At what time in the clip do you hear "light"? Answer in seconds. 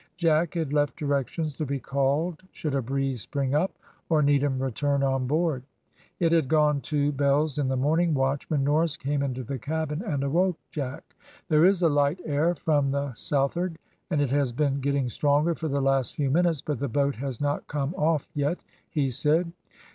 11.89-12.19